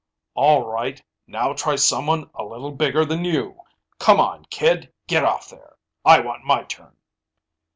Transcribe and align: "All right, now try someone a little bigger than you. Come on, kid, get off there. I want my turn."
"All 0.33 0.65
right, 0.65 0.99
now 1.27 1.53
try 1.53 1.75
someone 1.75 2.31
a 2.33 2.43
little 2.43 2.71
bigger 2.71 3.05
than 3.05 3.23
you. 3.23 3.61
Come 3.99 4.19
on, 4.19 4.45
kid, 4.45 4.91
get 5.05 5.23
off 5.23 5.47
there. 5.47 5.75
I 6.03 6.21
want 6.21 6.43
my 6.43 6.63
turn." 6.63 6.95